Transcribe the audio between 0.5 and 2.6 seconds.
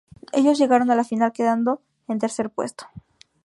llegaron a la final, quedando en el tercer